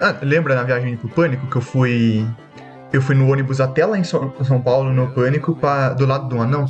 [0.00, 2.26] Ah, lembra na viagem pro Pânico que eu fui.
[2.92, 6.28] Eu fui no ônibus até lá em São São Paulo, no Pânico, pra, do lado
[6.28, 6.66] do anão,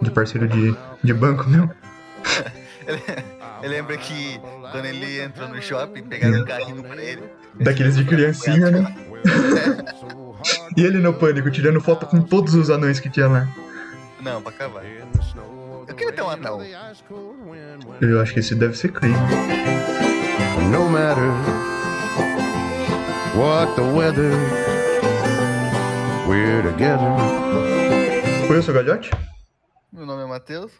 [0.00, 1.70] de parceiro de, de banco meu.
[3.62, 4.40] Eu lembro que
[4.72, 7.22] quando ele entrou no shopping, pegaram um carrinho pra ele.
[7.60, 8.96] Daqueles de criancinha, né?
[10.74, 13.46] E ele no Pânico, tirando foto com todos os anões que tinha lá.
[14.22, 14.82] Não, pra acabar.
[15.86, 16.62] Eu queria ter um anão.
[18.00, 19.12] Eu acho que esse deve ser Clay.
[20.70, 21.79] No matter
[23.34, 24.32] what the weather,
[26.26, 27.10] we're together.
[28.48, 29.10] Oi, eu sou o Galhote.
[29.92, 30.72] Meu nome é Matheus.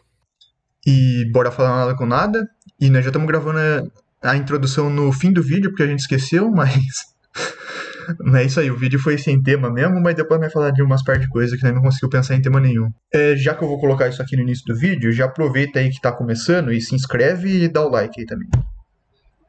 [0.85, 2.47] E bora falar nada com nada.
[2.79, 3.59] E nós já estamos gravando
[4.21, 7.11] a, a introdução no fim do vídeo, porque a gente esqueceu, mas.
[8.19, 10.81] Mas é isso aí, o vídeo foi sem tema mesmo, mas depois vai falar de
[10.81, 12.89] umas partes de coisa que nós não conseguiu pensar em tema nenhum.
[13.13, 15.89] É, já que eu vou colocar isso aqui no início do vídeo, já aproveita aí
[15.89, 18.49] que tá começando e se inscreve e dá o like aí também.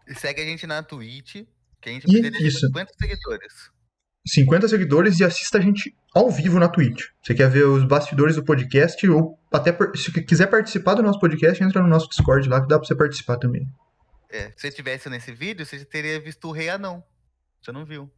[0.07, 1.45] E segue a gente na Twitch,
[1.83, 2.67] que a gente E de isso.
[2.67, 3.53] 50 seguidores.
[4.27, 7.07] 50 seguidores e assista a gente ao vivo na Twitch.
[7.21, 11.63] Você quer ver os bastidores do podcast ou até se quiser participar do nosso podcast,
[11.63, 13.67] entra no nosso Discord lá que dá pra você participar também.
[14.31, 17.03] É, se você tivesse nesse vídeo, você já teria visto o Rei Anão.
[17.61, 18.09] Você não viu.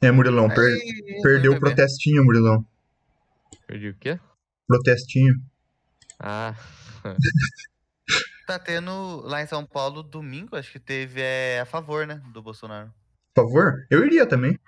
[0.00, 2.64] É, Murilão, per- Aí, perdeu o protestinho, Murilão.
[3.66, 4.18] Perdi o quê?
[4.68, 5.34] Protestinho.
[6.20, 6.54] Ah,
[8.48, 12.22] Tá tendo lá em São Paulo, domingo, acho que teve é, a favor, né?
[12.32, 12.90] Do Bolsonaro.
[13.34, 13.86] Por favor?
[13.90, 14.58] Eu iria também.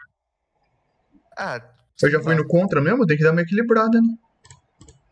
[1.34, 1.58] Ah,
[2.02, 4.18] Eu já fui no contra mesmo, tem que dar uma equilibrada, né?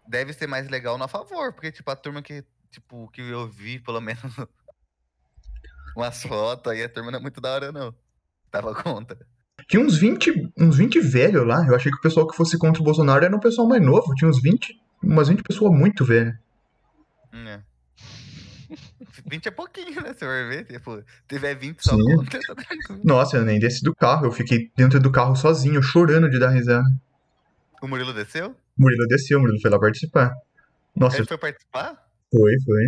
[0.07, 3.49] Deve ser mais legal no a favor, porque, tipo, a turma que, tipo, que eu
[3.49, 4.21] vi, pelo menos,
[5.97, 7.95] umas fotos aí, a turma não é muito da hora, não.
[8.51, 9.19] Tava contra.
[9.67, 11.67] Tinha uns 20, uns 20 velhos lá.
[11.67, 14.15] Eu achei que o pessoal que fosse contra o Bolsonaro era um pessoal mais novo.
[14.15, 16.37] Tinha uns 20, umas 20 pessoas muito velhas.
[17.33, 17.63] É.
[19.27, 20.13] 20 é pouquinho, né?
[20.13, 22.05] Se for ver, tipo, tiver 20 só Sim.
[22.05, 23.01] contra, tá tranquilo.
[23.05, 24.27] Nossa, eu nem desci do carro.
[24.27, 26.89] Eu fiquei dentro do carro sozinho, chorando de dar risada.
[27.81, 28.51] O Murilo desceu?
[28.79, 30.35] O Murilo desceu, o Murilo foi lá participar.
[30.95, 32.09] Nossa, Ele foi participar?
[32.31, 32.85] foi, foi.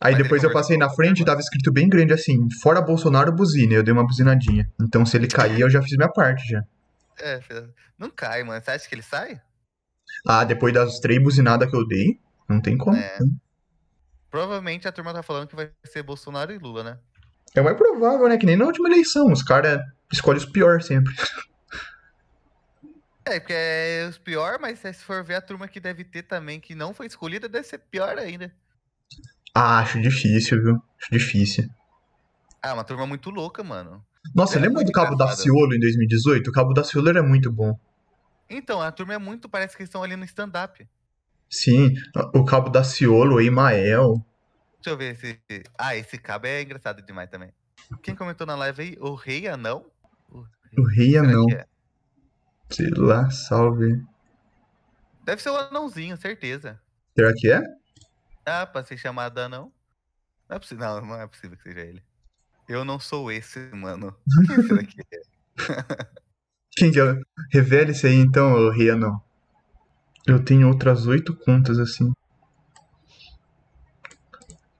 [0.00, 2.82] Aí Mas depois eu passei na frente e você, tava escrito bem grande assim, fora
[2.82, 3.74] Bolsonaro, buzina.
[3.74, 4.68] Eu dei uma buzinadinha.
[4.80, 6.64] Então se ele cair, eu já fiz minha parte já.
[7.20, 7.40] É,
[7.96, 8.60] não cai, mano.
[8.60, 9.40] Você acha que ele sai?
[10.26, 12.96] Ah, depois das três buzinadas que eu dei, não tem como.
[12.96, 13.18] É.
[14.32, 16.98] Provavelmente a turma tá falando que vai ser Bolsonaro e Lula, né?
[17.54, 18.38] É mais provável, né?
[18.38, 19.30] Que nem na última eleição.
[19.30, 19.78] Os caras
[20.10, 21.14] escolhem os piores sempre.
[23.26, 26.58] É, porque é os pior, mas se for ver a turma que deve ter também,
[26.58, 28.50] que não foi escolhida, deve ser pior ainda.
[29.54, 30.82] Ah, acho difícil, viu?
[30.98, 31.68] Acho difícil.
[32.62, 34.02] Ah, uma turma muito louca, mano.
[34.34, 35.36] Nossa, É lembra do Cabo engraçado.
[35.36, 36.48] Daciolo em 2018?
[36.48, 37.78] O Cabo Daciolo era muito bom.
[38.48, 40.88] Então, a turma é muito, parece que eles estão ali no stand-up.
[41.52, 41.94] Sim,
[42.34, 44.14] o Cabo Daciolo, o Emael.
[44.76, 45.38] Deixa eu ver se.
[45.76, 47.52] Ah, esse cabo é engraçado demais também.
[48.02, 48.96] Quem comentou na live aí?
[48.98, 49.84] O Rei Anão?
[50.30, 51.44] O Rei Anão.
[51.50, 51.66] é?
[52.70, 54.02] Sei lá, salve.
[55.24, 56.80] Deve ser o anãozinho, certeza.
[57.14, 57.60] Será que é?
[58.46, 59.70] Ah, pra ser chamado anão?
[60.48, 62.02] Não é possível, não, não é possível que seja ele.
[62.66, 64.16] Eu não sou esse, mano.
[64.48, 66.08] Quem será que é?
[66.72, 67.20] Quem que é?
[67.52, 69.22] Revele-se aí então, o Rei Anão.
[70.26, 72.12] Eu tenho outras oito contas assim.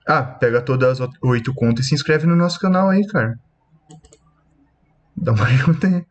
[0.07, 3.39] Ah, pega todas as oito contas e se inscreve no nosso canal aí, cara.
[5.17, 6.07] Dá uma ajuda aí.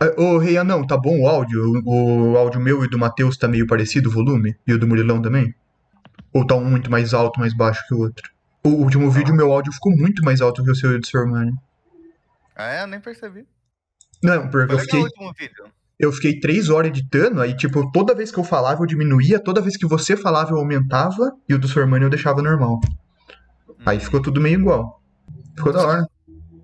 [0.00, 1.82] Ah, Ô, Rei Anão, tá bom o áudio?
[1.84, 4.56] O, o áudio meu e do Matheus tá meio parecido, o volume?
[4.66, 5.54] E o do Murilão também?
[6.32, 8.30] Ou tá um muito mais alto, mais baixo que o outro?
[8.62, 11.06] O último vídeo, meu áudio ficou muito mais alto que o seu e o do
[11.06, 11.50] seu irmão.
[12.54, 12.82] Ah, é?
[12.82, 13.46] Eu nem percebi.
[14.22, 15.72] Não, porque Foi eu fiquei o último vídeo.
[15.98, 19.60] Eu fiquei três horas editando, aí, tipo, toda vez que eu falava eu diminuía, toda
[19.60, 22.80] vez que você falava eu aumentava, e o do irmão eu deixava normal.
[23.84, 24.00] Aí Hum.
[24.00, 25.02] ficou tudo meio igual.
[25.56, 26.06] Ficou da hora.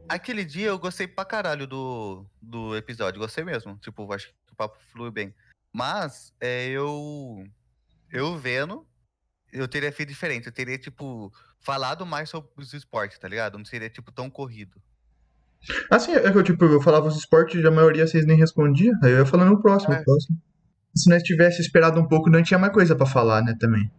[0.09, 3.76] Aquele dia eu gostei pra caralho do, do episódio, gostei mesmo.
[3.78, 5.34] Tipo, acho que o papo flui bem.
[5.72, 7.47] Mas, é, eu.
[8.10, 8.87] Eu vendo,
[9.50, 10.47] eu teria feito diferente.
[10.47, 13.56] Eu teria, tipo, falado mais sobre os esportes, tá ligado?
[13.56, 14.78] Não seria, tipo, tão corrido.
[15.91, 18.94] Assim, é que eu, tipo, eu falava os esportes e a maioria vocês nem respondiam,
[19.03, 20.03] aí eu ia falando no próximo, É.
[20.03, 20.37] próximo.
[20.94, 23.91] Se nós tivesse esperado um pouco, não tinha mais coisa pra falar, né, também.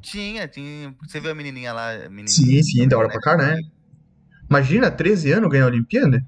[0.00, 0.94] Tinha, tinha.
[1.06, 1.90] Você viu a menininha lá?
[1.92, 3.12] a Menininha, Sim, sim, também, da hora né?
[3.12, 3.62] pra caralho.
[4.48, 6.26] Imagina, 13 anos ganhar a Olimpíada?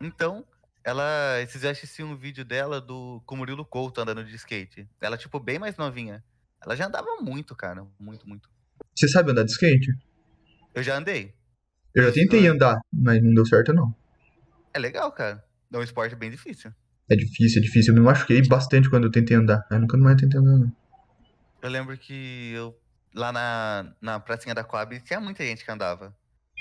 [0.00, 0.44] Então,
[0.84, 1.40] ela.
[1.42, 4.86] Esses dias eu assisti um vídeo dela do com o Murilo Couto andando de skate.
[5.00, 6.22] Ela, tipo, bem mais novinha.
[6.64, 7.84] Ela já andava muito, cara.
[7.98, 8.48] Muito, muito.
[8.94, 9.90] Você sabe andar de skate?
[10.74, 11.34] Eu já andei.
[11.96, 13.94] Eu já tentei andar, mas não deu certo, não.
[14.74, 15.42] É legal, cara.
[15.72, 16.70] É um esporte bem difícil.
[17.10, 17.94] É difícil, é difícil.
[17.94, 19.66] Eu me machuquei bastante quando eu tentei andar.
[19.70, 20.76] Eu nunca mais tentei andar, não.
[21.62, 22.78] Eu lembro que eu.
[23.14, 26.14] Lá na, na pracinha da Coab tinha muita gente que andava.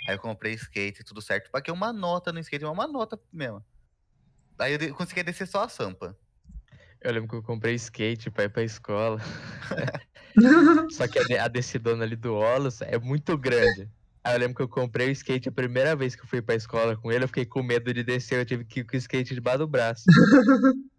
[0.07, 1.51] Aí eu comprei skate, tudo certo.
[1.51, 3.61] Paguei uma nota no skate, uma nota mesmo.
[4.57, 6.17] Aí eu consegui descer só a sampa.
[7.01, 9.19] Eu lembro que eu comprei skate pra ir pra escola.
[10.91, 13.89] Só que a, a descidona ali do Olos é muito grande.
[14.25, 16.55] Aí eu lembro que eu comprei o skate a primeira vez que eu fui pra
[16.55, 18.99] escola com ele, eu fiquei com medo de descer, eu tive que ir com o
[18.99, 20.03] skate debaixo do braço.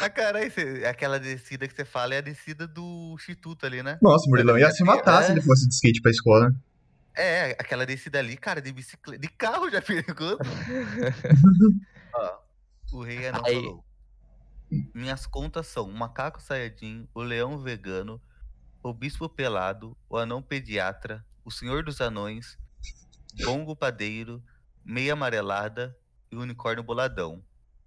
[0.00, 3.98] Ah, caralho, cê- aquela descida que você fala é a descida do Instituto ali, né?
[4.00, 5.32] Nossa, o Murilão ia se matar se É.
[5.32, 6.54] ele fosse de skate pra escola.
[7.14, 10.38] É, aquela descida ali, cara, de bicicleta, de carro já é perigoso.
[12.14, 12.38] Ó,
[12.92, 13.84] o rei Anão Aí- falou.
[14.94, 18.22] Minhas contas são o macaco saiyajin, o leão vegano,
[18.82, 22.58] o bispo pelado, o anão pediatra, o senhor dos anões,
[23.44, 24.42] bongo padeiro,
[24.84, 25.96] meia amarelada
[26.30, 27.42] e unicórnio boladão.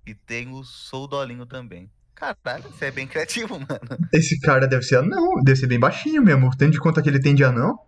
[0.05, 1.89] E tem o soldolinho também.
[2.13, 4.07] Caralho, você é bem criativo, mano.
[4.13, 6.55] Esse cara deve ser anão, deve ser bem baixinho mesmo.
[6.55, 7.79] Tendo de conta que ele tem de anão.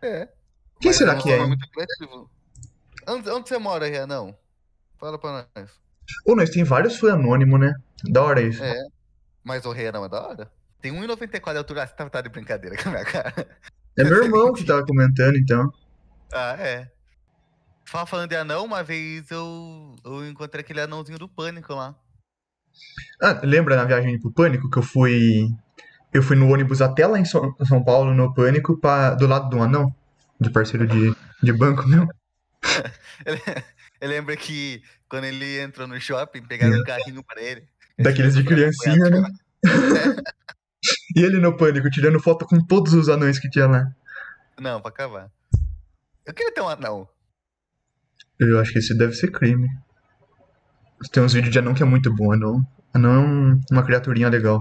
[0.00, 0.28] É.
[0.80, 1.38] Quem Mas será não que é?
[1.38, 2.30] é muito criativo.
[3.06, 4.36] Onde, onde você mora, Renão?
[4.98, 5.70] Fala pra nós.
[6.26, 7.74] Ou nós tem vários fãs anônimos, né?
[8.04, 8.62] Da hora isso.
[8.62, 8.74] É.
[9.42, 10.52] Mas o Renão é da hora?
[10.80, 11.86] Tem 1,94 de altura.
[11.86, 13.46] Você tá, tá de brincadeira com a minha cara.
[13.98, 15.72] É meu irmão que tava comentando, então.
[16.32, 16.90] Ah, é.
[17.86, 21.94] Fala falando de anão, uma vez eu, eu encontrei aquele anãozinho do pânico lá.
[23.22, 25.48] Ah, lembra na viagem pro Pânico que eu fui.
[26.12, 29.14] Eu fui no ônibus até lá em São São Paulo, no Pânico, pra...
[29.14, 29.94] do lado do anão.
[30.40, 32.08] De parceiro de, de banco meu.
[34.00, 37.66] Eu lembro que quando ele entrou no shopping, pegaram um carrinho pra ele.
[37.98, 39.22] Daqueles de criancinha, né?
[41.14, 43.86] E ele no Pânico, tirando foto com todos os anões que tinha lá.
[44.58, 45.30] Não, pra acabar.
[46.26, 47.08] Eu queria ter um anão.
[48.38, 49.68] Eu acho que isso deve ser crime.
[51.12, 52.32] Tem uns vídeos de anão que é muito bom.
[52.32, 54.60] Anão, anão é um- uma criaturinha legal.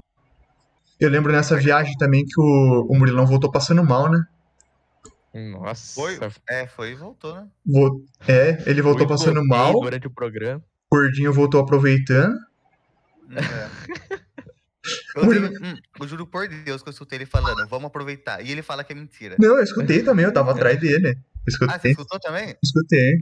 [1.00, 4.24] Eu lembro nessa viagem também que o, o Murilão voltou passando mal, né?
[5.34, 5.96] Nossa.
[5.96, 6.20] Foi?
[6.48, 7.48] É, foi e voltou, né?
[7.66, 10.62] Vo- É, ele voltou fui passando mal, Durante o programa.
[10.92, 12.36] gordinho voltou aproveitando.
[13.32, 14.20] É.
[15.16, 18.42] Eu, hum, eu juro por Deus que eu escutei ele falando, vamos aproveitar.
[18.42, 19.36] E ele fala que é mentira.
[19.40, 21.18] Não, eu escutei também, eu tava atrás dele.
[21.62, 22.56] Eu Ah, você escutei, escutou também?
[22.64, 23.20] escutei.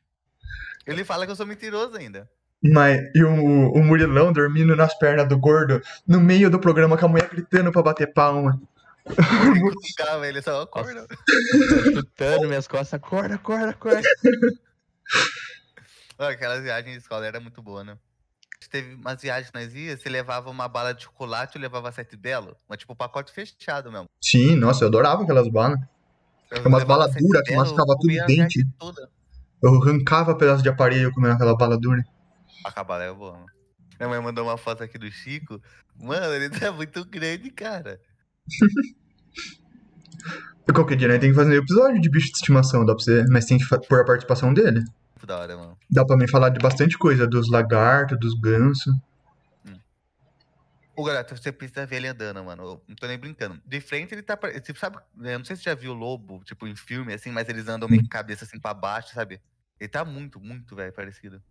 [0.87, 2.29] Ele fala que eu sou mentiroso ainda.
[2.63, 7.05] Mas, e o, o Murilão dormindo nas pernas do gordo, no meio do programa com
[7.07, 8.61] a mulher gritando pra bater palma.
[9.97, 11.07] Calma, ele só acorda.
[11.91, 12.93] Chutando minhas costas.
[12.93, 14.07] Acorda, acorda, acorda.
[16.19, 17.97] Ó, Aquelas viagens de escola era muito boa, né?
[18.71, 22.15] Teve umas viagens que nós ia, você levava uma bala de chocolate e levava sete
[22.15, 24.07] belo, mas tipo pacote fechado mesmo.
[24.23, 25.77] Sim, nossa, eu adorava aquelas balas.
[26.49, 28.65] Eu Umas balas duras que machucava tudo o dente.
[29.61, 32.01] Eu arrancava pedaço de aparelho comendo aquela bala dura.
[32.63, 33.45] A bala é boa, mano.
[33.99, 35.61] Minha mãe mandou uma foto aqui do Chico.
[35.99, 37.99] Mano, ele tá muito grande, cara.
[40.73, 41.17] Qualquer dia, né?
[41.17, 43.65] Tem que fazer um episódio de bicho de estimação, dá pra você, mas tem que
[43.87, 44.81] pôr a participação dele.
[45.21, 45.77] Muito da hora, mano.
[45.89, 48.93] Dá pra mim falar de bastante coisa, dos lagartos, dos gansos.
[50.95, 52.63] Ô, galera, você precisa ver ele andando, mano.
[52.63, 53.61] Eu não tô nem brincando.
[53.65, 54.35] De frente ele tá.
[54.61, 54.97] Tipo, sabe?
[55.21, 57.67] Eu não sei se você já viu o lobo, tipo, em filme, assim, mas eles
[57.67, 59.39] andam meio com a cabeça assim pra baixo, sabe?
[59.79, 61.41] Ele tá muito, muito, velho, parecido.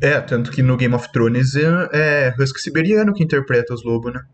[0.00, 4.12] É, tanto que no Game of Thrones é, é Husky Siberiano que interpreta os lobos,
[4.12, 4.24] né?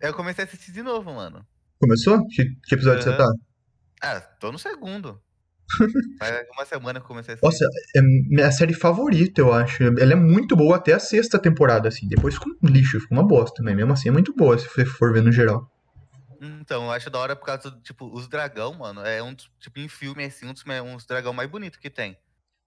[0.00, 1.46] Eu comecei a assistir de novo, mano.
[1.78, 2.26] Começou?
[2.28, 3.18] Que, que episódio você Aham.
[3.18, 3.32] tá?
[4.02, 5.22] Ah, tô no segundo.
[6.18, 7.64] Faz uma semana que eu comecei a assistir.
[7.64, 7.64] Nossa,
[7.96, 9.82] é minha série favorita, eu acho.
[9.82, 12.08] Ela é muito boa até a sexta temporada, assim.
[12.08, 15.12] Depois fica um lixo, fica uma bosta, mas mesmo assim é muito boa, se for
[15.12, 15.70] ver no geral.
[16.40, 19.00] Então, eu acho da hora por causa do, tipo, os dragão, mano.
[19.02, 21.88] É um dos, tipo, em filme, assim, um dos, um dos dragão mais bonitos que
[21.88, 22.16] tem.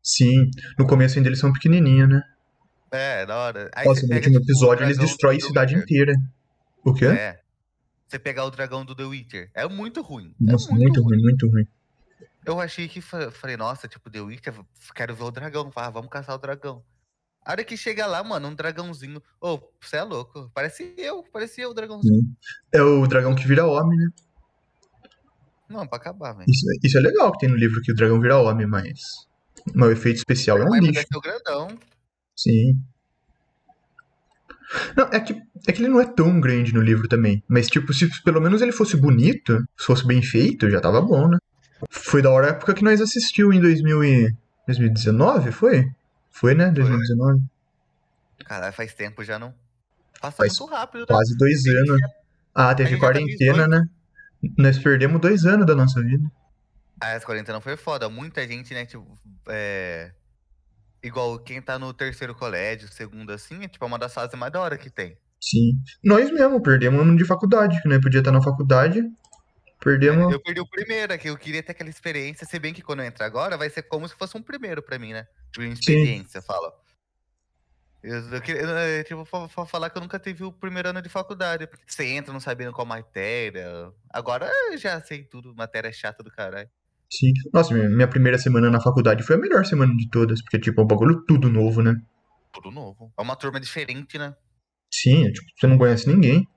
[0.02, 2.22] Sim, no começo ainda eles são pequenininhos, né?
[2.92, 3.72] É, da hora.
[3.76, 6.14] Aí Nossa, no pega, último tipo, episódio eles destroem a cidade inteira.
[6.86, 7.06] O quê?
[7.06, 7.40] É.
[8.08, 9.50] Você pegar o dragão do The Witcher.
[9.54, 10.34] É muito ruim.
[10.40, 11.68] Nossa, é muito, muito ruim, muito ruim.
[12.46, 14.54] Eu achei que fa- falei, nossa, tipo, The Witcher,
[14.94, 15.72] quero ver o dragão.
[15.76, 16.84] Ah, vamos caçar o dragão.
[17.44, 19.22] A hora que chega lá, mano, um dragãozinho.
[19.42, 20.50] Ô, você é louco.
[20.54, 22.24] Parece eu, parecia eu o dragãozinho.
[22.72, 24.10] É o dragão que vira homem, né?
[25.70, 26.46] Não, pra acabar, velho.
[26.50, 29.00] Isso, isso é legal que tem no livro que o dragão vira homem, mas.
[29.74, 30.94] Mas o efeito especial é um Mas lixo.
[30.94, 31.80] deve ser o grandão.
[32.36, 32.80] Sim.
[34.96, 35.34] Não, é que,
[35.68, 37.44] é que ele não é tão grande no livro também.
[37.48, 41.28] Mas, tipo, se pelo menos ele fosse bonito, se fosse bem feito, já tava bom,
[41.28, 41.38] né?
[41.90, 44.36] Foi da hora a época que nós assistiu em 2000 e...
[44.68, 45.92] 2019, foi?
[46.32, 46.72] Foi, né?
[46.72, 47.44] 2019.
[48.46, 49.54] Caralho, faz tempo já não.
[50.20, 51.06] Passa Faz muito rápido, né?
[51.08, 52.02] Quase dois anos.
[52.54, 53.84] Ah, a teve já tá quarentena, né?
[54.58, 56.30] Nós perdemos dois anos da nossa vida.
[57.00, 58.10] Ah, essa quarentena foi foda.
[58.10, 59.06] Muita gente, né, tipo,
[59.48, 60.12] é...
[61.04, 64.52] Igual quem tá no terceiro colégio, segundo assim, é tipo é uma das fases mais
[64.52, 65.16] da hora que tem.
[65.40, 65.74] Sim.
[66.04, 69.04] Nós mesmo perdemos um ano de faculdade, que nós podia estar na faculdade.
[69.86, 70.34] Perdemos.
[70.34, 73.02] Eu perdi o primeiro, é que eu queria ter aquela experiência, se bem que quando
[73.02, 75.28] eu entrar agora, vai ser como se fosse um primeiro pra mim, né?
[75.52, 76.74] Tipo, uma experiência, fala.
[78.02, 81.04] Eu, eu queria, eu, tipo, fa- fa- falar que eu nunca tive o primeiro ano
[81.04, 81.70] de faculdade.
[81.86, 83.92] Você entra não sabendo qual matéria.
[84.12, 86.70] Agora eu já sei tudo, matéria chata do caralho.
[87.12, 87.32] Sim.
[87.54, 90.82] Nossa, minha minha primeira semana na faculdade foi a melhor semana de todas, porque, tipo,
[90.82, 91.96] é um bagulho tudo novo, né?
[92.52, 93.14] Tudo novo.
[93.18, 94.36] É uma turma diferente, né?
[94.92, 96.48] Sim, é, tipo, você não conhece ninguém.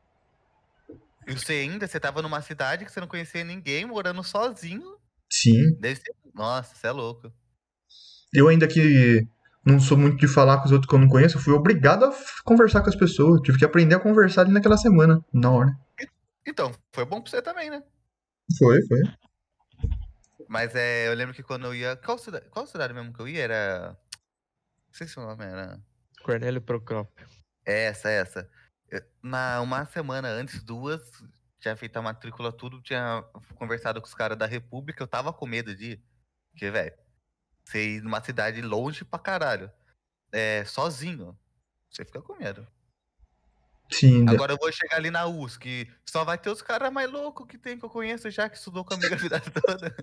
[1.29, 4.97] E você ainda, você tava numa cidade que você não conhecia ninguém, morando sozinho.
[5.31, 5.79] Sim.
[5.79, 6.15] Deve ser.
[6.35, 7.31] Nossa, você é louco.
[8.33, 9.27] Eu ainda que
[9.65, 12.07] não sou muito de falar com os outros que eu não conheço, eu fui obrigado
[12.07, 13.43] a conversar com as pessoas.
[13.43, 15.79] Tive que aprender a conversar ali naquela semana, na hora.
[16.47, 17.83] Então, foi bom pra você também, né?
[18.59, 19.01] Foi, foi.
[20.49, 21.95] Mas é, eu lembro que quando eu ia.
[21.97, 23.43] Qual cidade, qual cidade mesmo que eu ia?
[23.43, 23.89] Era.
[24.87, 25.79] Não sei se o nome era.
[26.23, 27.27] Cornélio Procópio.
[27.67, 28.49] Essa, essa.
[28.91, 31.03] Eu- Na, uma semana antes, duas,
[31.61, 33.23] tinha feito a matrícula, tudo, tinha
[33.57, 36.03] conversado com os caras da República, eu tava com medo de ir.
[36.51, 36.95] Porque, velho,
[37.65, 39.71] você ir numa cidade longe pra caralho,
[40.33, 41.39] é, sozinho,
[41.91, 42.67] você fica com medo.
[43.91, 47.47] Sim, Agora eu vou chegar ali na USC, só vai ter os caras mais loucos
[47.47, 49.97] que tem, que eu conheço já, que estudou comigo a vida toda.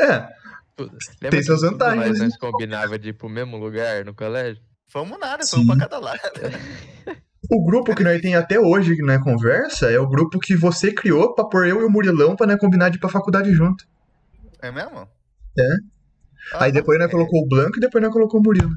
[0.00, 0.32] é,
[0.76, 0.96] Tudo.
[0.98, 2.24] Tem Lembra suas que vantagens, Nós, né?
[2.26, 4.62] nós combinava de ir pro mesmo lugar no colégio?
[4.88, 5.56] Fomos nada, Sim.
[5.56, 6.20] fomos pra cada lado.
[7.50, 11.34] o grupo que nós tem até hoje na conversa é o grupo que você criou
[11.34, 13.84] pra pôr eu e o Murilão pra né, combinar de ir pra faculdade junto.
[14.62, 15.08] É mesmo?
[15.58, 15.72] É.
[16.54, 17.10] Ah, Aí depois nós é.
[17.10, 18.70] colocou o Blanco e depois nós colocou o Murilo.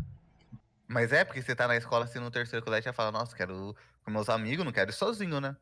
[0.88, 3.76] Mas é, porque você tá na escola, assim, no terceiro colégio, já fala, nossa, quero
[4.04, 5.56] com meus amigos, não quero ir sozinho, né?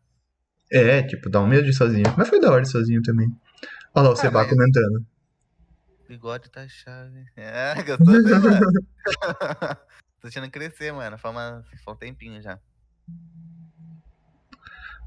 [0.72, 2.14] É, tipo, dá um medo de ir sozinho.
[2.18, 3.28] Mas foi da hora ir sozinho também.
[3.94, 5.06] Olha lá o Seba mas- comentando.
[6.08, 7.26] Bigode tá chave.
[7.38, 8.60] É, gostou, né?
[10.22, 11.18] Tô deixando crescer, mano.
[11.18, 12.60] Faz, uma, faz um tempinho já.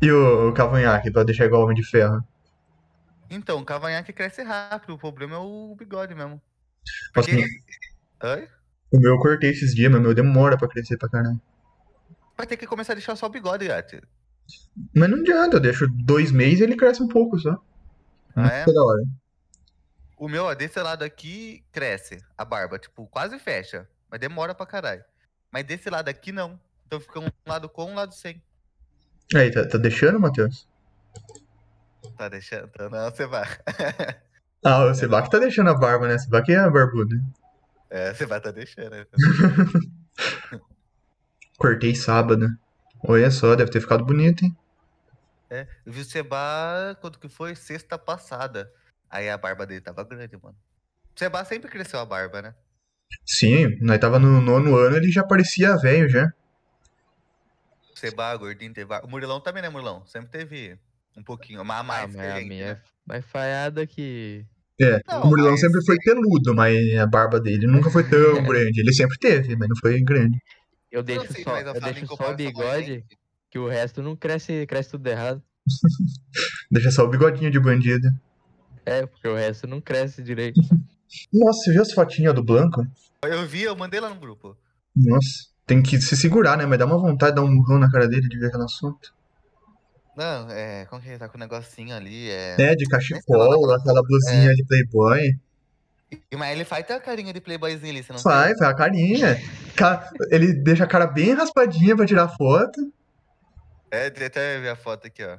[0.02, 2.22] E o, o cavanhaque, pra deixar igual Homem de Ferro.
[3.30, 4.94] Então, o cavanhaque cresce rápido.
[4.94, 6.40] O problema é o bigode mesmo.
[7.14, 7.46] Nossa, Porque...
[8.22, 8.48] Oi?
[8.90, 11.40] O meu eu cortei esses dias, mas o meu demora pra crescer pra caralho.
[12.36, 14.00] Vai ter que começar a deixar só o bigode, gato.
[14.94, 17.60] Mas não adianta, eu deixo dois meses e ele cresce um pouco só.
[18.36, 18.60] Ah, é?
[18.60, 19.02] Fica da hora.
[20.16, 22.78] O meu, ó, desse lado aqui, cresce a barba.
[22.78, 23.88] Tipo, quase fecha.
[24.10, 25.04] Mas demora pra caralho.
[25.50, 26.58] Mas desse lado aqui, não.
[26.86, 28.42] Então fica um lado com, um lado sem.
[29.34, 30.68] Aí, tá, tá deixando, Matheus?
[32.16, 32.70] Tá deixando?
[32.90, 33.46] Não, você vai.
[34.64, 36.16] Ah, o Seba que tá deixando a barba, né?
[36.16, 37.16] Seba que é barbudo.
[37.90, 38.92] É, você vai tá deixando.
[38.92, 39.04] né?
[41.58, 42.48] Cortei sábado.
[43.06, 44.56] Olha só, deve ter ficado bonito, hein?
[45.50, 47.54] É, eu vi o Seba quando que foi?
[47.54, 48.72] Sexta passada.
[49.10, 50.56] Aí a barba dele tava grande, mano.
[51.14, 52.54] O Seba sempre cresceu a barba, né?
[53.26, 56.32] Sim, nós tava no nono ano, ele já parecia velho já.
[58.06, 59.06] O Seba, gordinho, teve barba.
[59.06, 60.04] O Murilão também, né, Murilão?
[60.06, 60.78] Sempre teve
[61.16, 62.06] um pouquinho, mas a Ah, mais.
[62.06, 62.70] mas que a gente, minha né?
[62.72, 64.44] é mais falhada que.
[64.80, 68.10] É, Não, o Murilão mas- sempre foi peludo, mas a barba dele nunca foi tão
[68.44, 68.80] grande.
[68.80, 70.36] Ele sempre teve, mas não foi grande.
[70.90, 73.04] Eu Não deixo sei, só, mas eu em deixo só o bigode,
[73.50, 75.42] que o resto não cresce, cresce tudo errado.
[76.70, 78.08] Deixa só o bigodinho de bandido.
[78.84, 80.60] É, porque o resto não cresce direito.
[81.32, 82.84] Nossa, você viu as fotinhas do Blanco?
[83.22, 84.56] Eu vi, eu mandei lá no grupo.
[84.94, 86.66] Nossa, tem que se segurar, né?
[86.66, 89.14] Mas dá uma vontade de dar um murrão na cara dele de ver aquele assunto.
[90.16, 90.86] Não, é.
[90.86, 92.30] Como que ele tá com o negocinho ali?
[92.30, 92.56] É.
[92.58, 95.20] É, de cachecol, aquela blusinha de Playboy.
[96.36, 98.58] Mas ele faz até a carinha de playboyzinho ali, você não Faz, tem?
[98.58, 99.36] faz a carinha.
[99.74, 102.92] Ca- Ele deixa a cara bem raspadinha pra tirar foto.
[103.90, 105.38] É, até ver a foto aqui, ó.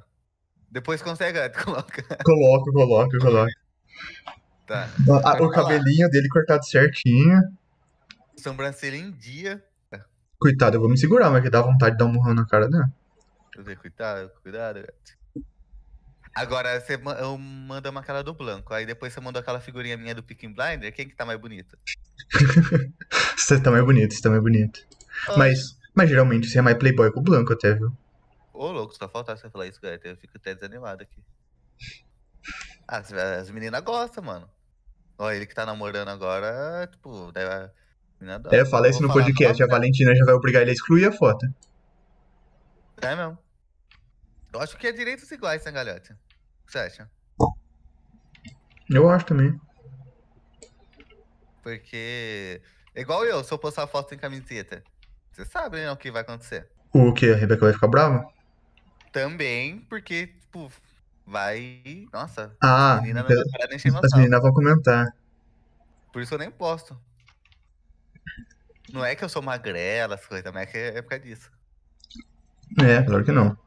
[0.70, 2.04] Depois consegue, coloca.
[2.26, 3.54] Coloca, coloca, coloca.
[4.68, 4.90] Tá.
[5.24, 7.42] A- O cabelinho dele cortado certinho.
[8.36, 9.64] Sobrancelha em dia.
[10.40, 12.70] Coitado, eu vou me segurar, mas que dá vontade de dar um murrão na cara
[12.70, 12.90] dela.
[13.56, 15.18] Eu dei cuidado, cuidado, gato.
[16.36, 19.98] Agora, você ma- eu mando uma cara do Blanco, aí depois você mandou aquela figurinha
[19.98, 21.78] minha do Picking Blinder, quem que tá mais bonito?
[23.38, 24.80] Você tá mais bonito, você tá mais bonito.
[25.36, 27.92] Mas, mas geralmente você é mais playboy com o Blanco até, viu?
[28.52, 30.04] Ô, louco, só faltava você falar isso, gato.
[30.08, 31.24] Eu fico até desanimado aqui.
[32.88, 34.50] Ah, as, as meninas gostam, mano.
[35.18, 37.46] Ó, ele que tá namorando agora, tipo, daí
[38.26, 38.58] a menina adora.
[38.58, 41.12] É, fala isso no podcast, a "Nossa, Valentina já vai obrigar ele a excluir a
[41.12, 41.46] foto.
[43.02, 43.38] É mesmo.
[44.54, 46.14] Eu acho que é direitos iguais, né, galhote?
[46.14, 47.10] O que você acha?
[48.90, 49.60] Eu acho também.
[51.62, 52.62] Porque.
[52.94, 54.84] é Igual eu, se eu postar foto sem camiseta.
[55.32, 56.70] Você sabe, né, o que vai acontecer.
[56.94, 57.32] O que?
[57.32, 58.26] A Rebeca vai ficar brava?
[59.12, 60.72] Também porque, tipo,
[61.26, 62.08] vai.
[62.14, 65.08] Nossa, Ah, menina as meninas vão comentar.
[66.14, 66.98] Por isso eu nem posto.
[68.92, 71.52] Não é que eu sou magrela, as coisas, mas é, que é por causa disso.
[72.82, 73.58] É, claro que não.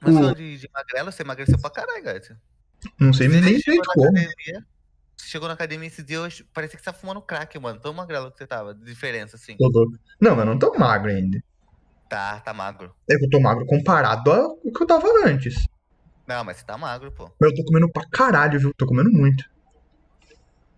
[0.00, 2.36] Mas O- de, de magrela, você emagreceu pra caralho, gato.
[3.00, 4.06] Não sei Você nem na como.
[4.08, 4.66] academia,
[5.16, 7.80] você chegou na academia esse dia, ach- parecia que você tava fumando crack, mano.
[7.80, 9.56] Tão magrelo que você tava, de diferença, assim.
[10.20, 11.42] Não, mas não tô magro ainda.
[12.08, 12.94] Tá, tá magro.
[13.10, 15.54] É que eu tô magro comparado ao que eu tava antes.
[16.26, 17.24] Não, mas você tá magro, pô.
[17.40, 18.72] Mas eu tô comendo pra caralho, viu?
[18.76, 19.44] Tô comendo muito.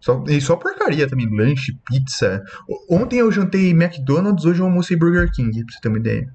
[0.01, 1.29] Só, e só porcaria também.
[1.29, 2.43] Lanche, pizza.
[2.89, 6.35] Ontem eu jantei McDonald's, hoje eu almocei Burger King, pra você ter uma ideia.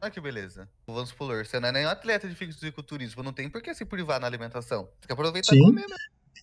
[0.00, 0.68] Olha que beleza.
[0.86, 3.84] Vamos supor, você não é nem um atleta de fisiculturismo, não tem por que se
[3.84, 4.84] privar na alimentação.
[5.00, 5.64] Tem que aproveitar e Sim.
[5.64, 5.96] comer, mesmo.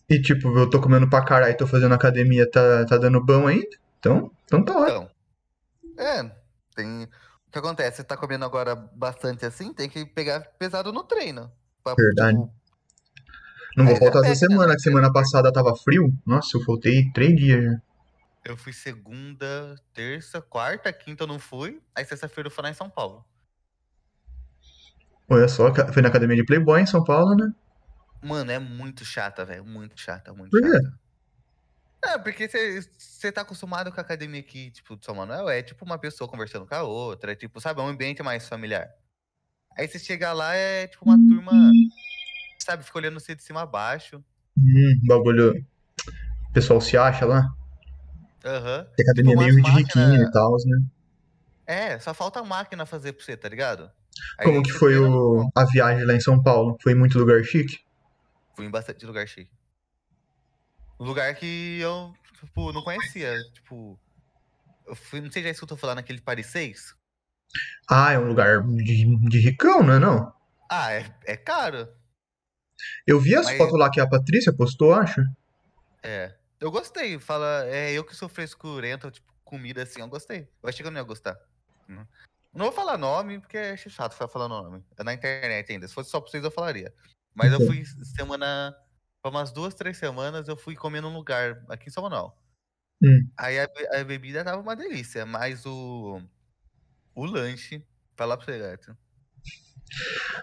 [0.09, 3.77] E tipo, eu tô comendo pra caralho, tô fazendo academia, tá, tá dando bom ainda.
[3.99, 5.09] Então, então tá ótimo.
[5.83, 6.35] Então, é,
[6.75, 7.03] tem...
[7.47, 7.97] O que acontece?
[7.97, 11.51] Você tá comendo agora bastante assim, tem que pegar pesado no treino.
[11.83, 12.37] Pra, Verdade.
[12.37, 12.51] tipo,
[13.75, 14.49] Não vou faltar essa depende, né?
[14.49, 16.13] semana, que semana passada tava frio.
[16.25, 17.81] Nossa, eu faltei três dias já.
[18.45, 21.81] eu fui segunda, terça, quarta, quinta eu não fui.
[21.95, 23.25] Aí sexta-feira eu fui lá em São Paulo.
[25.29, 27.51] Olha só, foi na academia de Playboy em São Paulo, né?
[28.21, 29.65] Mano, é muito chata, velho.
[29.65, 30.71] Muito chata, muito Por quê?
[30.71, 30.99] chata.
[32.05, 35.85] É, porque você tá acostumado com a academia aqui, tipo, de São Manuel, é tipo
[35.85, 38.89] uma pessoa conversando com a outra, é tipo, sabe, é um ambiente mais familiar.
[39.77, 41.51] Aí você chega lá, é tipo uma turma,
[42.63, 44.23] sabe, fica olhando você de cima a baixo.
[44.57, 45.65] Hum, bagulho.
[46.49, 47.47] O pessoal se acha lá.
[48.45, 48.87] Aham.
[48.87, 50.85] A academia Tipo, meio de riquinho e tal, né?
[51.65, 53.89] É, só falta a máquina fazer pra você, tá ligado?
[54.37, 56.77] Aí Como que foi o, a viagem lá em São Paulo?
[56.81, 57.79] Foi em muito lugar chique?
[58.55, 59.51] Fui em bastante lugar chique.
[60.99, 63.33] Lugar que eu, tipo, não conhecia.
[63.53, 63.99] Tipo,
[64.85, 66.95] eu fui, não sei se já escutou falar naquele Paris 6.
[67.89, 70.33] Ah, é um lugar de, de ricão, não é não?
[70.69, 71.87] Ah, é, é caro.
[73.05, 75.21] Eu vi as Mas- fotos lá que a Patrícia postou, acho.
[76.01, 76.33] É.
[76.59, 77.19] Eu gostei.
[77.19, 80.47] Fala, é eu que sou frescurento, tipo, comida assim, eu gostei.
[80.61, 81.37] Eu achei que eu não ia gostar.
[81.87, 84.83] Não vou falar nome, porque é chato falando nome.
[84.97, 85.87] É na internet ainda.
[85.87, 86.93] Se fosse só pra vocês, eu falaria.
[87.33, 87.83] Mas eu fui
[88.15, 88.75] semana.
[89.21, 92.37] Pra umas duas, três semanas, eu fui comer num lugar aqui em São Manuel.
[93.03, 93.27] Hum.
[93.37, 96.21] Aí a, a bebida tava uma delícia, mas o.
[97.15, 97.85] O lanche.
[98.15, 98.97] Falar pra você, gato.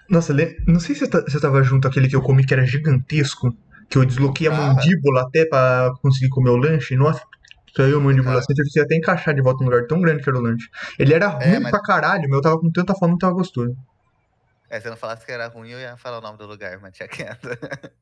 [0.08, 0.34] Nossa,
[0.66, 3.56] não sei se você tava junto àquele que eu comi que era gigantesco.
[3.88, 6.94] Que eu desloquei a mandíbula até pra conseguir comer o lanche.
[6.94, 7.22] Nossa,
[7.76, 10.28] saiu a mandíbula assim, eu que até encaixar de volta no lugar tão grande que
[10.28, 10.68] era o lanche.
[10.98, 13.32] Ele era ruim É, mas- pra caralho, mas eu tava com tanta fome que tava
[13.34, 13.76] gostoso.
[14.68, 16.78] É, se eu não falasse que era ruim, eu ia falar o nome do lugar,
[16.80, 17.48] mas tinha quieto.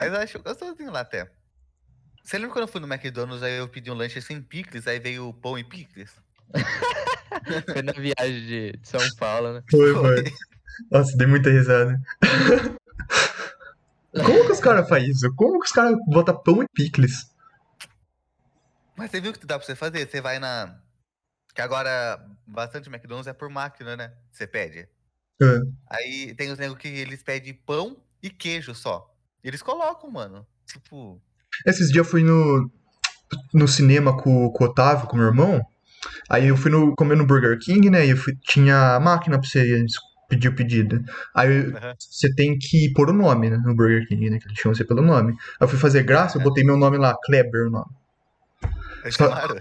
[0.00, 1.30] mas eu acho gostosinho lá até.
[2.24, 4.98] Você lembra quando eu fui no McDonald's, aí eu pedi um lanche sem picles, aí
[4.98, 6.10] veio pão e picles?
[7.72, 9.62] Foi na viagem de, de São Paulo, né?
[9.70, 10.24] Foi, foi.
[10.90, 12.00] Nossa, dei muita risada.
[14.12, 15.34] Como que os caras fazem isso?
[15.34, 17.26] Como que os caras botam pão e picles?
[18.96, 20.08] Mas você viu o que dá pra você fazer?
[20.08, 20.78] Você vai na.
[21.54, 24.12] Que agora bastante McDonald's é por máquina, né?
[24.30, 24.88] Você pede.
[25.42, 25.58] É.
[25.88, 29.14] Aí tem os negros que eles pedem pão e queijo só.
[29.42, 30.46] E eles colocam, mano.
[30.66, 31.20] Tipo.
[31.66, 32.70] Esses dias eu fui no,
[33.52, 35.60] no cinema com, com o Otávio, com o meu irmão.
[36.30, 38.06] Aí eu fui no, comer no Burger King, né?
[38.06, 39.84] E eu fui- tinha a máquina pra você
[40.28, 41.02] pedir o pedido.
[41.34, 41.94] Aí aham.
[41.98, 43.60] você tem que pôr o nome, né?
[43.64, 44.38] No Burger King, né?
[44.38, 45.32] Que eles chamam você pelo nome.
[45.32, 47.90] Aí eu fui fazer graça, eu botei meu nome lá, Kleber, o nome.
[49.10, 49.60] Só- chamaram.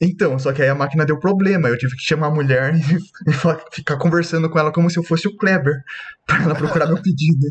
[0.00, 1.68] Então, só que aí a máquina deu problema.
[1.68, 2.72] Eu tive que chamar a mulher
[3.26, 5.74] e, e falar- ficar conversando com ela como se eu fosse o Kleber,
[6.26, 7.46] pra ela procurar meu pedido.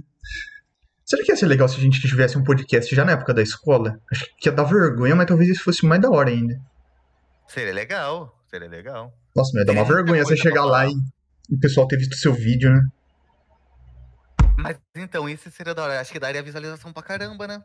[1.06, 3.42] Será que ia ser legal se a gente tivesse um podcast já na época da
[3.42, 3.98] escola?
[4.12, 6.60] Acho que ia dar vergonha, mas talvez isso fosse mais da hora ainda.
[7.48, 8.38] Seria legal.
[8.50, 9.14] Seria legal.
[9.36, 10.94] Nossa, mas dar uma muita vergonha você coisa pra chegar lá e
[11.50, 12.82] e o pessoal ter visto seu vídeo, né?
[14.58, 16.00] Mas então, isso seria da hora.
[16.00, 17.64] Acho que daria visualização pra caramba, né?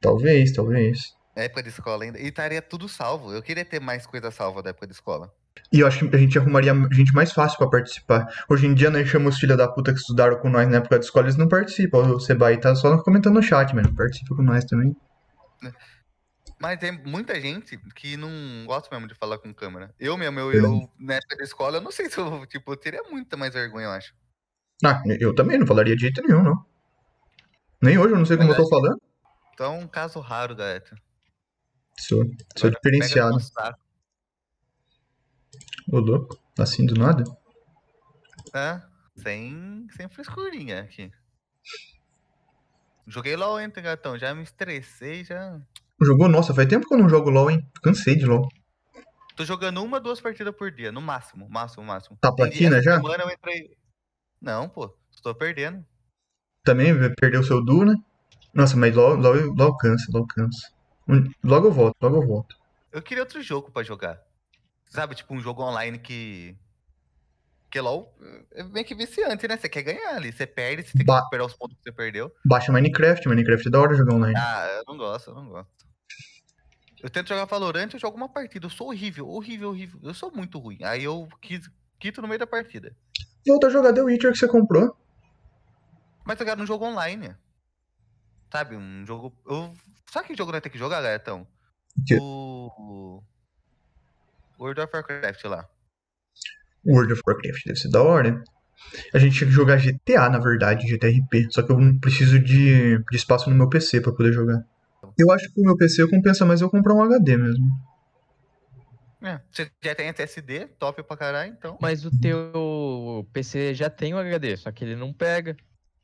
[0.00, 1.14] Talvez, talvez.
[1.34, 2.18] Na época de escola ainda.
[2.18, 3.32] E estaria tudo salvo.
[3.32, 5.32] Eu queria ter mais coisa salva da época de escola.
[5.72, 8.26] E eu acho que a gente arrumaria gente mais fácil pra participar.
[8.48, 10.98] Hoje em dia, nós chamamos os filhos da puta que estudaram com nós na época
[10.98, 11.98] de escola, eles não participam.
[12.14, 13.92] O Sebai tá só comentando no chat, mano.
[13.94, 14.94] Participa com nós também.
[16.58, 18.30] Mas tem muita gente que não
[18.66, 19.94] gosta mesmo de falar com câmera.
[19.98, 23.36] Eu mesmo, eu, eu da escola, eu não sei se eu, tipo, eu teria muita
[23.36, 24.14] mais vergonha, eu acho.
[24.84, 26.66] Ah, eu também não falaria de jeito nenhum, não.
[27.82, 29.00] Nem hoje, eu não sei como eu tô falando.
[29.52, 30.94] Então é um caso raro, gato.
[31.98, 32.24] Sou,
[32.56, 33.38] sou diferenciado.
[35.90, 36.38] Ô, louco.
[36.58, 37.24] Assim do nada.
[38.54, 38.82] É,
[39.16, 41.10] sem, sem frescurinha aqui.
[43.06, 44.18] Joguei LOL ontem, gatão.
[44.18, 45.60] Já me estressei, já.
[46.02, 46.28] Jogou?
[46.28, 47.66] Nossa, faz tempo que eu não jogo LOL, hein?
[47.82, 48.46] Cansei de LOL.
[49.34, 52.16] Tô jogando uma, duas partidas por dia, no máximo, máximo, máximo.
[52.20, 52.96] Tá platina já?
[52.96, 53.76] semana eu entrei.
[54.40, 55.84] Não, pô, tô perdendo.
[56.64, 57.94] Também perdeu seu Du, né?
[58.52, 60.70] Nossa, mas LOL, LOL, LOL cansa, LOL cansa.
[61.44, 62.56] Logo eu volto, logo eu volto.
[62.92, 64.20] Eu queria outro jogo pra jogar.
[64.90, 66.56] Sabe, tipo um jogo online que.
[67.64, 68.14] Porque LOL
[68.52, 69.56] é meio que viciante, né?
[69.56, 70.32] Você quer ganhar ali.
[70.32, 72.32] Você perde, você tem que Ba- recuperar os pontos que você perdeu.
[72.44, 74.34] Baixa Minecraft, Minecraft é da hora jogar online.
[74.38, 75.85] Ah, eu não gosto, eu não gosto.
[77.02, 78.66] Eu tento jogar Valorant, eu jogo uma partida.
[78.66, 80.00] Eu sou horrível, horrível, horrível.
[80.02, 80.78] Eu sou muito ruim.
[80.82, 81.28] Aí eu
[81.98, 82.96] quito no meio da partida.
[83.46, 84.96] Volta a jogar The Witcher que você comprou.
[86.24, 87.36] Mas jogar num jogo online.
[88.50, 88.76] Sabe?
[88.76, 89.32] Um jogo.
[89.46, 89.72] Eu...
[90.10, 91.46] Sabe que jogo nós temos que jogar, Garetão?
[92.06, 92.18] quê?
[92.20, 93.22] O.
[94.58, 95.68] World of Warcraft lá.
[96.84, 98.42] World of Warcraft deve ser da hora.
[99.12, 101.48] A gente tinha que jogar GTA, na verdade, GTRP.
[101.50, 104.64] Só que eu não preciso de, de espaço no meu PC pra poder jogar.
[105.18, 107.66] Eu acho que o meu PC compensa mais eu comprar um HD mesmo.
[109.22, 111.78] É, você já tem SSD, top pra caralho, então.
[111.80, 115.56] Mas o teu PC já tem o HD, só que ele não pega.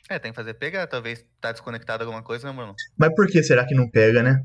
[0.08, 0.86] É, tem que fazer pegar.
[0.86, 2.74] Talvez tá desconectado alguma coisa, né, Bruno?
[2.96, 4.44] Mas por que será que não pega, né?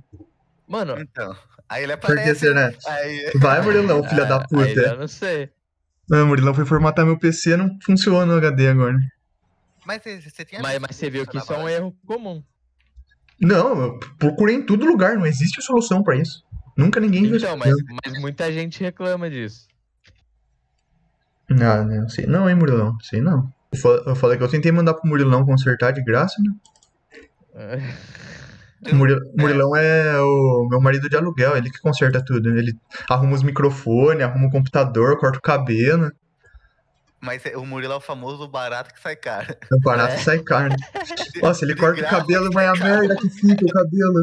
[0.68, 1.36] Mano, Então.
[1.70, 2.40] Aí ele Por que aparece.
[2.40, 2.74] será?
[2.86, 3.32] Aí.
[3.36, 4.80] Vai, Murilão, filha da ah, aí puta.
[4.80, 5.50] eu não sei.
[6.12, 8.98] Ah, Murilão foi formatar meu PC, não funciona o HD agora.
[9.86, 10.62] Mas você, você tinha.
[10.62, 12.42] Mas, mas você viu que isso é um erro comum.
[13.40, 16.44] Não, eu procurei em todo lugar, não existe solução pra isso.
[16.76, 17.74] Nunca ninguém viu Então, mas,
[18.06, 19.68] mas muita gente reclama disso.
[21.50, 22.98] Ah, não sei não, hein, Murilão.
[23.02, 23.52] Sei não.
[23.72, 26.52] Eu fa- Eu falei que eu tentei mandar pro Murilão consertar de graça, né?
[28.86, 32.50] O um- Muril- Murilão é o meu marido de aluguel, ele que conserta tudo.
[32.58, 32.78] Ele
[33.10, 36.12] arruma os microfones, arruma o computador, corta o cabelo.
[37.20, 39.52] Mas o Murilo é o famoso barato que sai caro.
[39.52, 40.18] É barato É.
[40.18, 40.76] e sai carne.
[41.42, 44.22] Nossa, ele De corta o cabelo, vai a merda que fica o cabelo.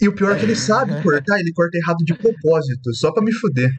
[0.00, 3.22] E o pior é que ele sabe cortar, ele corta errado de propósito, só pra
[3.22, 3.70] me fuder.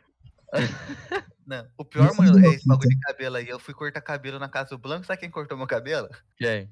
[1.45, 3.49] Não, o pior, Isso Murilo, é é esse bagulho de cabelo aí.
[3.49, 6.07] Eu fui cortar cabelo na casa do Blanco, sabe quem cortou meu cabelo?
[6.37, 6.69] Quem?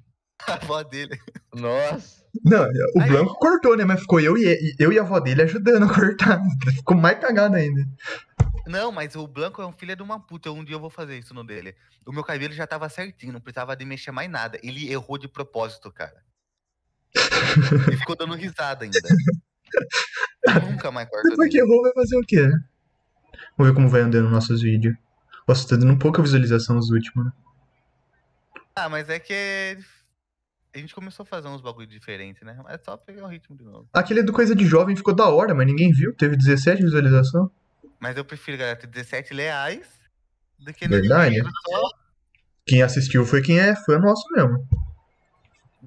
[0.48, 1.20] A avó dele.
[1.54, 2.22] Nossa.
[2.46, 2.64] Não,
[2.96, 3.84] o Aí- Blanco cortou, né?
[3.84, 6.40] Mas ficou eu e, eu e a avó dele ajudando a cortar.
[6.78, 7.86] Ficou mais cagado ainda.
[8.72, 10.50] Não, mas o Blanco é um filho de uma puta.
[10.50, 11.76] Um dia eu vou fazer isso no dele.
[12.06, 14.58] O meu cabelo já tava certinho, não precisava de mexer mais nada.
[14.64, 16.24] Ele errou de propósito, cara.
[17.88, 18.98] Ele ficou dando risada ainda.
[20.70, 22.64] Nunca mais corto Depois que errou, vai fazer o quê, né?
[23.58, 24.96] Vamos ver como vai andando nossos vídeos.
[25.46, 27.32] Nossa, tá dando pouca visualização os últimos, né?
[28.74, 29.78] Ah, mas é que
[30.74, 32.58] a gente começou a fazer uns bagulho diferentes, né?
[32.64, 33.90] Mas é só pegar o ritmo de novo.
[33.92, 36.16] Aquele do Coisa de Jovem ficou da hora, mas ninguém viu.
[36.16, 37.50] Teve 17 visualizações.
[38.02, 39.88] Mas eu prefiro, galera, ter 17 leais
[40.58, 41.38] do que Verdade.
[41.38, 41.82] só.
[42.66, 44.68] Quem assistiu foi quem é fã nosso mesmo.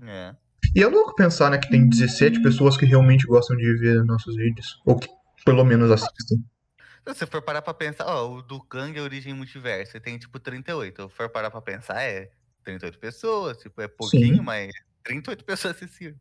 [0.07, 0.35] É.
[0.75, 4.37] E é louco pensar, né, que tem 17 pessoas que realmente gostam de ver nossos
[4.37, 4.81] vídeos.
[4.85, 5.09] Ou que
[5.45, 6.39] pelo menos assistem.
[6.39, 10.39] Se você for parar pra pensar, ó, o do Kang é Origem Multiverso, tem tipo
[10.39, 11.09] 38.
[11.09, 12.31] Se for parar pra pensar, é
[12.65, 14.43] 38 pessoas, tipo, é pouquinho, Sim.
[14.43, 14.73] mas
[15.03, 16.17] 38 pessoas assistiram.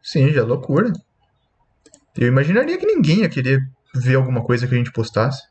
[0.00, 0.92] Sim, já é loucura.
[2.16, 3.60] Eu imaginaria que ninguém ia querer
[3.94, 5.42] ver alguma coisa que a gente postasse.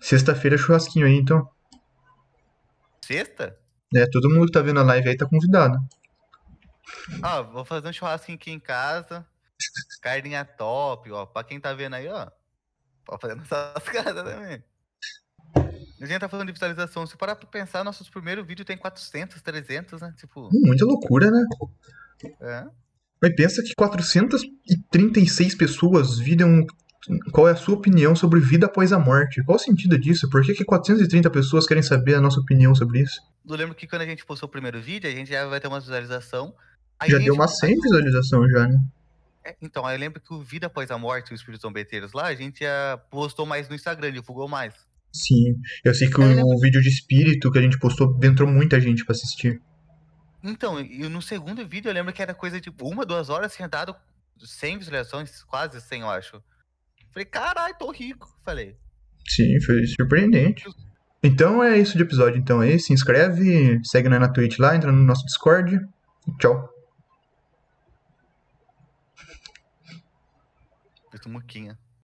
[0.00, 1.48] Sexta-feira é churrasquinho aí, então.
[3.04, 3.56] Sexta?
[3.94, 5.78] É, todo mundo que tá vendo a live aí tá convidado.
[7.22, 9.26] Ó, vou fazer um churrasquinho aqui em casa.
[10.02, 11.26] Carninha top, ó.
[11.26, 12.28] Pra quem tá vendo aí, ó.
[13.04, 14.62] Pode fazer nessas casas também.
[16.00, 17.06] A gente tá falando de visualização.
[17.06, 20.14] Se parar pra pensar, nossos primeiros vídeos tem 400, 300, né?
[20.16, 21.44] Tipo, Hum, muita loucura, né?
[22.40, 22.66] é.
[23.20, 26.64] Mas pensa que 436 pessoas viram
[27.32, 29.42] qual é a sua opinião sobre vida após a morte.
[29.44, 30.28] Qual o sentido disso?
[30.28, 33.20] Por que, que 430 pessoas querem saber a nossa opinião sobre isso?
[33.48, 35.68] Eu lembro que quando a gente postou o primeiro vídeo, a gente já vai ter
[35.68, 36.54] uma visualização.
[36.98, 38.78] Aí Já deu umas 100 visualizações já, né?
[39.44, 42.26] É, Então, aí eu lembro que o Vida Após a Morte, os Espíritos Zombeteiros lá,
[42.26, 44.74] a gente já postou mais no Instagram, divulgou mais.
[45.12, 45.54] Sim.
[45.84, 48.48] Eu sei que Eu o, lembro- o vídeo de espírito que a gente postou entrou
[48.48, 49.62] muita gente pra assistir.
[50.42, 53.68] Então, e no segundo vídeo eu lembro que era coisa de uma, duas horas, tinha
[53.68, 53.94] dado
[54.38, 56.42] 100 visualizações, quase 100, eu acho.
[57.12, 58.28] Falei, caralho, tô rico.
[58.44, 58.76] Falei,
[59.28, 60.64] Sim, foi surpreendente.
[61.22, 62.78] Então é isso de episódio, então aí.
[62.78, 65.78] Se inscreve, segue nós na Twitch lá, entra no nosso Discord.
[66.38, 66.68] Tchau.
[71.10, 71.78] fiz muquinha.